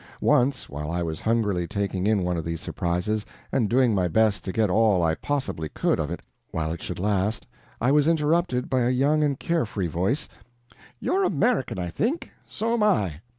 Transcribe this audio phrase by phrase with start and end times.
[0.19, 4.43] Once, while I was hungrily taking in one of these surprises, and doing my best
[4.45, 7.45] to get all I possibly could of it while it should last,
[7.79, 10.27] I was interrupted by a young and care free voice:
[10.99, 13.21] "You're an American, I think so'm I."